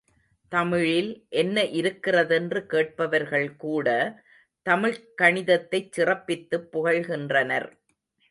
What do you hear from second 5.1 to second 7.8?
கணிதத்தைச் சிறப்பித்துப் புகழ்கின்றனர்.